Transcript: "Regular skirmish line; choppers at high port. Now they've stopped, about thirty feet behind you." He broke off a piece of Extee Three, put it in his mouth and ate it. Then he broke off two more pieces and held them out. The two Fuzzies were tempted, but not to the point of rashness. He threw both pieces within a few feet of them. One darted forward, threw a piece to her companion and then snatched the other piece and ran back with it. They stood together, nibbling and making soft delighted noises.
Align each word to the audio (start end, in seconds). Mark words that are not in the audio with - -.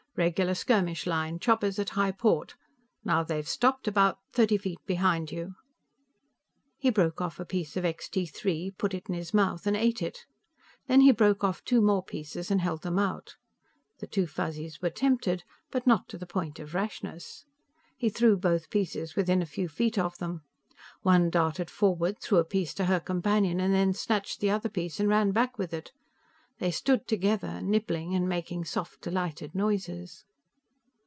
"Regular 0.17 0.55
skirmish 0.55 1.07
line; 1.07 1.39
choppers 1.39 1.79
at 1.79 1.91
high 1.91 2.11
port. 2.11 2.55
Now 3.05 3.23
they've 3.23 3.47
stopped, 3.47 3.87
about 3.87 4.19
thirty 4.33 4.57
feet 4.57 4.79
behind 4.85 5.31
you." 5.31 5.55
He 6.77 6.89
broke 6.89 7.21
off 7.21 7.39
a 7.39 7.45
piece 7.45 7.77
of 7.77 7.85
Extee 7.85 8.25
Three, 8.25 8.71
put 8.71 8.93
it 8.93 9.07
in 9.07 9.15
his 9.15 9.33
mouth 9.33 9.65
and 9.65 9.75
ate 9.75 10.01
it. 10.01 10.25
Then 10.87 10.99
he 10.99 11.13
broke 11.13 11.45
off 11.45 11.63
two 11.63 11.81
more 11.81 12.03
pieces 12.03 12.51
and 12.51 12.59
held 12.59 12.81
them 12.81 12.99
out. 12.99 13.37
The 13.99 14.05
two 14.05 14.27
Fuzzies 14.27 14.81
were 14.81 14.89
tempted, 14.89 15.45
but 15.71 15.87
not 15.87 16.09
to 16.09 16.17
the 16.17 16.27
point 16.27 16.59
of 16.59 16.73
rashness. 16.73 17.45
He 17.97 18.09
threw 18.09 18.35
both 18.35 18.69
pieces 18.69 19.15
within 19.15 19.41
a 19.41 19.45
few 19.45 19.69
feet 19.69 19.97
of 19.97 20.17
them. 20.17 20.41
One 21.03 21.29
darted 21.29 21.69
forward, 21.69 22.19
threw 22.19 22.37
a 22.37 22.43
piece 22.43 22.73
to 22.75 22.85
her 22.85 22.99
companion 22.99 23.61
and 23.61 23.73
then 23.73 23.93
snatched 23.93 24.41
the 24.41 24.49
other 24.49 24.69
piece 24.69 24.99
and 24.99 25.07
ran 25.07 25.31
back 25.31 25.57
with 25.57 25.73
it. 25.73 25.93
They 26.59 26.69
stood 26.69 27.07
together, 27.07 27.59
nibbling 27.59 28.13
and 28.13 28.29
making 28.29 28.65
soft 28.65 29.01
delighted 29.01 29.55
noises. 29.55 30.25